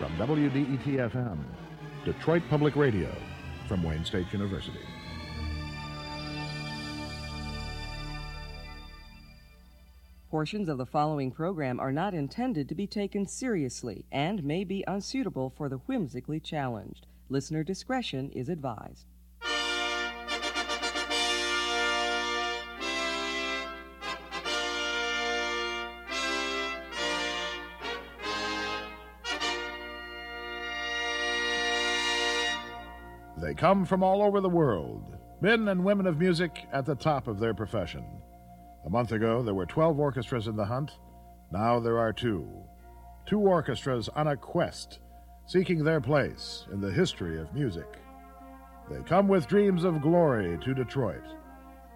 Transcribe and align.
From 0.00 0.16
WDET 0.16 0.96
FM, 1.12 1.36
Detroit 2.06 2.42
Public 2.48 2.74
Radio, 2.74 3.14
from 3.68 3.82
Wayne 3.82 4.02
State 4.02 4.32
University. 4.32 4.80
Portions 10.30 10.70
of 10.70 10.78
the 10.78 10.86
following 10.86 11.30
program 11.30 11.78
are 11.78 11.92
not 11.92 12.14
intended 12.14 12.66
to 12.70 12.74
be 12.74 12.86
taken 12.86 13.26
seriously 13.26 14.06
and 14.10 14.42
may 14.42 14.64
be 14.64 14.82
unsuitable 14.88 15.52
for 15.54 15.68
the 15.68 15.76
whimsically 15.76 16.40
challenged. 16.40 17.06
Listener 17.28 17.62
discretion 17.62 18.30
is 18.30 18.48
advised. 18.48 19.04
They 33.40 33.54
come 33.54 33.86
from 33.86 34.02
all 34.02 34.22
over 34.22 34.40
the 34.40 34.50
world, 34.50 35.16
men 35.40 35.68
and 35.68 35.82
women 35.82 36.06
of 36.06 36.18
music 36.18 36.66
at 36.72 36.84
the 36.84 36.94
top 36.94 37.26
of 37.26 37.38
their 37.38 37.54
profession. 37.54 38.04
A 38.84 38.90
month 38.90 39.12
ago, 39.12 39.42
there 39.42 39.54
were 39.54 39.64
12 39.64 39.98
orchestras 39.98 40.46
in 40.46 40.56
the 40.56 40.64
hunt. 40.64 40.92
Now 41.50 41.80
there 41.80 41.98
are 41.98 42.12
two. 42.12 42.46
Two 43.24 43.40
orchestras 43.40 44.10
on 44.10 44.26
a 44.26 44.36
quest, 44.36 44.98
seeking 45.46 45.82
their 45.82 46.02
place 46.02 46.66
in 46.70 46.80
the 46.80 46.92
history 46.92 47.40
of 47.40 47.54
music. 47.54 47.98
They 48.90 49.00
come 49.04 49.26
with 49.26 49.46
dreams 49.46 49.84
of 49.84 50.02
glory 50.02 50.58
to 50.62 50.74
Detroit. 50.74 51.24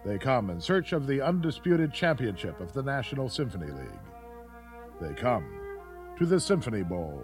They 0.03 0.17
come 0.17 0.49
in 0.49 0.59
search 0.59 0.93
of 0.93 1.05
the 1.05 1.21
undisputed 1.21 1.93
championship 1.93 2.59
of 2.59 2.73
the 2.73 2.83
National 2.83 3.29
Symphony 3.29 3.71
League. 3.71 3.99
They 4.99 5.13
come 5.13 5.45
to 6.17 6.25
the 6.25 6.39
Symphony 6.39 6.83
Bowl. 6.83 7.21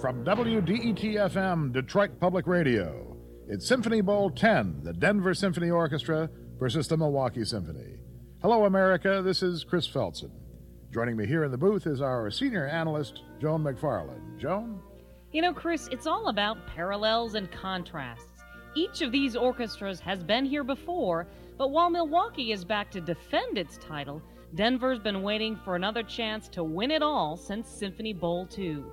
From 0.00 0.24
WDET 0.24 1.72
Detroit 1.72 2.18
Public 2.18 2.46
Radio, 2.46 3.16
it's 3.48 3.66
Symphony 3.66 4.00
Bowl 4.00 4.30
10, 4.30 4.80
the 4.82 4.92
Denver 4.92 5.34
Symphony 5.34 5.70
Orchestra 5.70 6.28
versus 6.58 6.88
the 6.88 6.96
Milwaukee 6.96 7.44
Symphony. 7.44 7.96
Hello, 8.42 8.64
America. 8.64 9.22
This 9.22 9.42
is 9.42 9.62
Chris 9.62 9.86
Felcyn. 9.86 10.30
Joining 10.92 11.16
me 11.16 11.26
here 11.26 11.44
in 11.44 11.50
the 11.50 11.58
booth 11.58 11.86
is 11.86 12.00
our 12.00 12.30
senior 12.30 12.66
analyst, 12.66 13.22
Joan 13.40 13.62
McFarland. 13.62 14.38
Joan? 14.38 14.80
You 15.32 15.42
know, 15.42 15.52
Chris, 15.52 15.88
it's 15.92 16.08
all 16.08 16.26
about 16.26 16.66
parallels 16.66 17.34
and 17.34 17.48
contrasts. 17.52 18.42
Each 18.74 19.00
of 19.00 19.12
these 19.12 19.36
orchestras 19.36 20.00
has 20.00 20.24
been 20.24 20.44
here 20.44 20.64
before, 20.64 21.28
but 21.56 21.70
while 21.70 21.88
Milwaukee 21.88 22.50
is 22.50 22.64
back 22.64 22.90
to 22.90 23.00
defend 23.00 23.56
its 23.56 23.78
title, 23.78 24.20
Denver's 24.56 24.98
been 24.98 25.22
waiting 25.22 25.54
for 25.64 25.76
another 25.76 26.02
chance 26.02 26.48
to 26.48 26.64
win 26.64 26.90
it 26.90 27.00
all 27.00 27.36
since 27.36 27.68
Symphony 27.68 28.12
Bowl 28.12 28.44
2. 28.46 28.84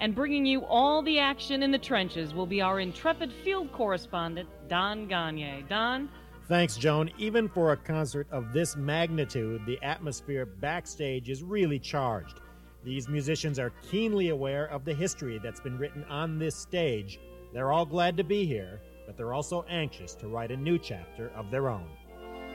And 0.00 0.14
bringing 0.14 0.44
you 0.44 0.66
all 0.66 1.00
the 1.00 1.18
action 1.18 1.62
in 1.62 1.70
the 1.70 1.78
trenches 1.78 2.34
will 2.34 2.44
be 2.44 2.60
our 2.60 2.78
intrepid 2.80 3.32
field 3.32 3.72
correspondent, 3.72 4.50
Don 4.68 5.08
Gagne. 5.08 5.64
Don? 5.66 6.10
Thanks, 6.46 6.76
Joan. 6.76 7.10
Even 7.16 7.48
for 7.48 7.72
a 7.72 7.76
concert 7.76 8.26
of 8.30 8.52
this 8.52 8.76
magnitude, 8.76 9.64
the 9.64 9.82
atmosphere 9.82 10.44
backstage 10.44 11.30
is 11.30 11.42
really 11.42 11.78
charged. 11.78 12.40
These 12.86 13.08
musicians 13.08 13.58
are 13.58 13.72
keenly 13.90 14.28
aware 14.28 14.66
of 14.66 14.84
the 14.84 14.94
history 14.94 15.40
that's 15.42 15.58
been 15.58 15.76
written 15.76 16.04
on 16.04 16.38
this 16.38 16.54
stage. 16.54 17.18
They're 17.52 17.72
all 17.72 17.84
glad 17.84 18.16
to 18.16 18.22
be 18.22 18.46
here, 18.46 18.80
but 19.06 19.16
they're 19.16 19.34
also 19.34 19.64
anxious 19.68 20.14
to 20.14 20.28
write 20.28 20.52
a 20.52 20.56
new 20.56 20.78
chapter 20.78 21.32
of 21.34 21.50
their 21.50 21.68
own. 21.68 21.88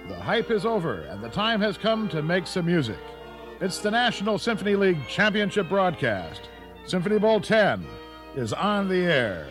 The 0.07 0.15
hype 0.15 0.49
is 0.49 0.65
over, 0.65 1.01
and 1.01 1.21
the 1.21 1.27
time 1.27 1.59
has 1.59 1.77
come 1.77 2.07
to 2.07 2.21
make 2.21 2.47
some 2.47 2.65
music. 2.65 2.97
It's 3.59 3.79
the 3.79 3.91
National 3.91 4.39
Symphony 4.39 4.77
League 4.77 5.05
Championship 5.09 5.67
broadcast. 5.67 6.43
Symphony 6.85 7.19
Bowl 7.19 7.41
10 7.41 7.85
is 8.37 8.53
on 8.53 8.87
the 8.87 8.99
air. 8.99 9.47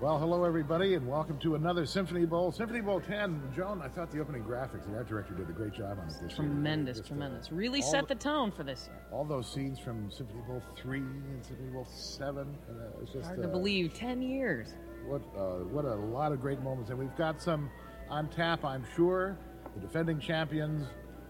Well, 0.00 0.18
hello 0.18 0.44
everybody, 0.44 0.94
and 0.94 1.08
welcome 1.08 1.38
to 1.38 1.54
another 1.54 1.86
Symphony 1.86 2.26
Bowl. 2.26 2.52
Symphony 2.52 2.82
Bowl 2.82 3.00
10. 3.00 3.52
Joan, 3.56 3.80
I 3.80 3.88
thought 3.88 4.10
the 4.10 4.20
opening 4.20 4.42
graphics, 4.44 4.86
the 4.86 4.94
art 4.94 5.08
director 5.08 5.32
did 5.32 5.48
a 5.48 5.52
great 5.52 5.72
job 5.72 5.98
on 5.98 6.06
it 6.08 6.14
this 6.22 6.34
Tremendous, 6.34 6.96
year. 6.96 7.02
Just, 7.02 7.06
uh, 7.06 7.14
tremendous. 7.14 7.50
Really 7.52 7.82
all 7.82 7.90
set 7.90 8.06
the- 8.08 8.14
the 8.14 8.20
tone 8.20 8.50
for 8.52 8.62
this 8.62 8.88
year. 8.88 9.00
all 9.10 9.24
those 9.24 9.50
scenes 9.50 9.78
from 9.78 10.10
Symphony 10.10 10.42
Bowl 10.46 10.60
3 10.76 10.98
and 11.00 11.42
Symphony 11.44 11.70
Bowl 11.70 11.86
7. 11.86 12.54
Uh, 12.68 12.72
it's 13.00 13.12
just, 13.12 13.26
Hard 13.26 13.40
to 13.40 13.48
uh, 13.48 13.50
believe. 13.50 13.94
10 13.94 14.20
years. 14.20 14.74
What 15.06 15.22
uh, 15.36 15.64
what 15.64 15.84
a 15.86 15.94
lot 15.94 16.32
of 16.32 16.40
great 16.42 16.60
moments, 16.60 16.90
and 16.90 16.98
we've 16.98 17.14
got 17.16 17.40
some 17.40 17.70
on 18.10 18.28
tap, 18.28 18.64
I'm 18.64 18.84
sure. 18.94 19.38
The 19.74 19.80
defending 19.80 20.18
champions, 20.18 20.86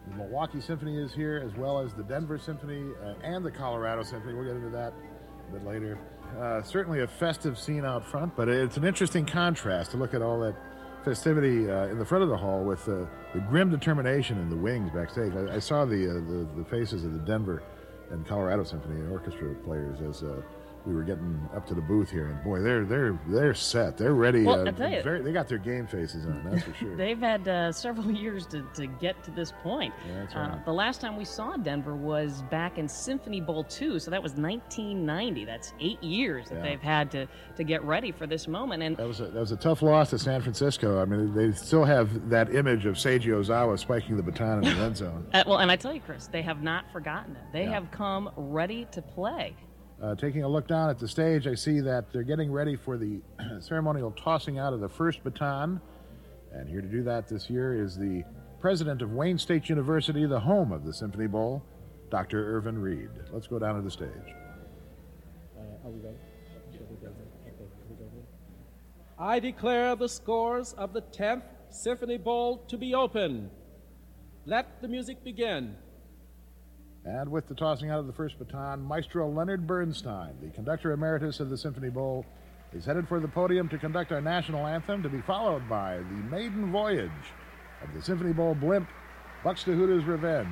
the 0.08 0.14
Milwaukee 0.16 0.60
Symphony 0.60 0.98
is 1.00 1.12
here, 1.14 1.40
as 1.44 1.54
well 1.56 1.78
as 1.78 1.92
the 1.94 2.02
Denver 2.02 2.38
Symphony 2.38 2.90
uh, 3.04 3.14
and 3.22 3.44
the 3.44 3.50
Colorado 3.50 4.02
Symphony. 4.02 4.34
We'll 4.34 4.44
get 4.44 4.56
into 4.56 4.70
that 4.70 4.92
a 5.48 5.52
bit 5.52 5.64
later. 5.64 5.98
Uh, 6.38 6.62
certainly 6.62 7.00
a 7.00 7.06
festive 7.06 7.58
scene 7.58 7.84
out 7.84 8.06
front, 8.06 8.34
but 8.36 8.48
it's 8.48 8.76
an 8.76 8.84
interesting 8.84 9.24
contrast 9.24 9.92
to 9.92 9.96
look 9.96 10.12
at 10.12 10.22
all 10.22 10.40
that 10.40 10.54
festivity 11.04 11.70
uh, 11.70 11.86
in 11.86 11.98
the 11.98 12.04
front 12.04 12.24
of 12.24 12.28
the 12.28 12.36
hall 12.36 12.64
with 12.64 12.88
uh, 12.88 13.06
the 13.32 13.40
grim 13.48 13.70
determination 13.70 14.38
in 14.38 14.50
the 14.50 14.56
wings 14.56 14.90
backstage. 14.92 15.32
I, 15.34 15.54
I 15.54 15.58
saw 15.58 15.84
the, 15.84 16.10
uh, 16.10 16.14
the 16.14 16.48
the 16.56 16.64
faces 16.68 17.04
of 17.04 17.12
the 17.12 17.20
Denver 17.20 17.62
and 18.10 18.26
Colorado 18.26 18.64
Symphony 18.64 19.00
and 19.00 19.10
orchestra 19.12 19.54
players 19.64 20.00
as 20.00 20.22
uh, 20.22 20.40
we 20.84 20.94
were 20.94 21.02
getting 21.02 21.36
up 21.56 21.66
to 21.66 21.74
the 21.74 21.80
booth 21.80 22.08
here, 22.12 22.28
and 22.28 22.44
boy, 22.44 22.60
they're 22.60 22.84
they're 22.84 23.18
they're 23.26 23.54
set. 23.54 23.98
They're 23.98 24.14
ready. 24.14 24.44
Well, 24.44 24.60
uh, 24.60 24.70
I 24.70 24.70
tell 24.70 24.88
you- 24.88 25.02
very, 25.02 25.20
they 25.20 25.32
got 25.32 25.48
their 25.48 25.58
game 25.58 25.84
faces 25.88 26.26
on. 26.26 26.44
That's 26.48 26.62
for 26.62 26.72
sure. 26.74 26.94
They've 27.04 27.18
had 27.18 27.48
uh, 27.48 27.72
several 27.72 28.08
years 28.12 28.46
to, 28.48 28.62
to 28.74 28.86
get 28.86 29.20
to 29.24 29.32
this 29.32 29.52
point. 29.64 29.92
Yeah, 30.06 30.20
that's 30.20 30.36
Uh, 30.36 30.38
right. 30.38 30.64
the 30.64 30.72
last 30.72 31.00
time 31.00 31.16
we 31.16 31.24
saw 31.24 31.56
Denver 31.56 31.96
was 31.96 32.42
back 32.52 32.78
in 32.78 32.86
Symphony 32.86 33.40
Bowl 33.40 33.64
2, 33.64 33.98
so 33.98 34.12
that 34.12 34.22
was 34.22 34.34
1990. 34.34 35.44
That's 35.44 35.72
eight 35.80 36.00
years 36.04 36.48
that 36.50 36.56
Yeah. 36.56 36.62
they've 36.62 36.80
had 36.80 37.10
to, 37.10 37.26
to 37.56 37.64
get 37.64 37.82
ready 37.82 38.12
for 38.12 38.28
this 38.28 38.46
moment. 38.46 38.84
And 38.84 38.96
That 38.96 39.08
was 39.08 39.18
a, 39.18 39.24
that 39.26 39.40
was 39.40 39.50
a 39.50 39.56
tough 39.56 39.82
loss 39.82 40.10
to 40.10 40.20
San 40.20 40.40
Francisco. 40.40 41.02
I 41.02 41.04
mean, 41.04 41.34
they 41.34 41.50
still 41.50 41.84
have 41.84 42.28
that 42.30 42.54
image 42.54 42.86
of 42.86 42.94
Seiji 42.94 43.26
Ozawa 43.32 43.76
spiking 43.76 44.16
the 44.16 44.22
baton 44.22 44.62
in 44.64 44.72
the 44.76 44.80
red 44.82 44.96
zone. 44.96 45.26
Uh, 45.34 45.42
well, 45.48 45.58
and 45.58 45.70
I 45.72 45.74
tell 45.74 45.92
you, 45.92 46.00
Chris, 46.00 46.28
they 46.28 46.42
have 46.42 46.62
not 46.62 46.84
forgotten 46.92 47.34
it. 47.34 47.42
They 47.52 47.64
Yeah. 47.64 47.70
have 47.70 47.90
come 47.96 48.30
ready 48.36 48.86
to 48.92 49.00
play. 49.00 49.56
Uh, 50.02 50.14
taking 50.14 50.44
a 50.44 50.48
look 50.48 50.68
down 50.68 50.90
at 50.90 50.98
the 50.98 51.08
stage, 51.08 51.46
I 51.46 51.54
see 51.54 51.80
that 51.80 52.12
they're 52.12 52.22
getting 52.22 52.52
ready 52.52 52.76
for 52.76 52.98
the 52.98 53.20
ceremonial 53.60 54.10
tossing 54.10 54.58
out 54.58 54.72
of 54.72 54.80
the 54.80 54.88
first 54.88 55.24
baton. 55.24 55.80
And 56.52 56.68
here 56.68 56.82
to 56.82 56.88
do 56.88 57.02
that 57.04 57.28
this 57.28 57.48
year 57.48 57.82
is 57.82 57.96
the 57.96 58.22
president 58.60 59.00
of 59.00 59.12
Wayne 59.12 59.38
State 59.38 59.68
University, 59.68 60.26
the 60.26 60.40
home 60.40 60.72
of 60.72 60.84
the 60.84 60.92
Symphony 60.92 61.26
Bowl, 61.26 61.62
Dr. 62.10 62.56
Irvin 62.56 62.78
Reid. 62.78 63.08
Let's 63.32 63.46
go 63.46 63.58
down 63.58 63.76
to 63.76 63.82
the 63.82 63.90
stage. 63.90 64.10
I 69.18 69.40
declare 69.40 69.96
the 69.96 70.08
scores 70.08 70.74
of 70.74 70.92
the 70.92 71.00
10th 71.00 71.44
Symphony 71.70 72.18
Bowl 72.18 72.58
to 72.68 72.76
be 72.76 72.94
open. 72.94 73.50
Let 74.44 74.82
the 74.82 74.88
music 74.88 75.24
begin. 75.24 75.76
And 77.06 77.30
with 77.30 77.46
the 77.46 77.54
tossing 77.54 77.88
out 77.88 78.00
of 78.00 78.08
the 78.08 78.12
first 78.12 78.36
baton, 78.36 78.82
Maestro 78.82 79.30
Leonard 79.30 79.64
Bernstein, 79.64 80.34
the 80.42 80.50
conductor 80.50 80.90
emeritus 80.90 81.38
of 81.38 81.50
the 81.50 81.56
Symphony 81.56 81.88
Bowl, 81.88 82.26
is 82.72 82.84
headed 82.84 83.06
for 83.06 83.20
the 83.20 83.28
podium 83.28 83.68
to 83.68 83.78
conduct 83.78 84.10
our 84.10 84.20
national 84.20 84.66
anthem, 84.66 85.04
to 85.04 85.08
be 85.08 85.20
followed 85.20 85.68
by 85.68 85.98
the 85.98 86.02
maiden 86.02 86.72
voyage 86.72 87.10
of 87.80 87.94
the 87.94 88.02
Symphony 88.02 88.32
Bowl 88.32 88.56
blimp, 88.56 88.88
Buxtehude's 89.44 90.04
Revenge. 90.04 90.48